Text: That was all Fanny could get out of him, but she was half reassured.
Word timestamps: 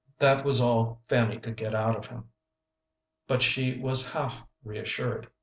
That 0.17 0.43
was 0.43 0.59
all 0.59 1.03
Fanny 1.07 1.37
could 1.37 1.55
get 1.55 1.75
out 1.75 1.95
of 1.95 2.07
him, 2.07 2.29
but 3.27 3.43
she 3.43 3.79
was 3.79 4.13
half 4.13 4.43
reassured. 4.63 5.29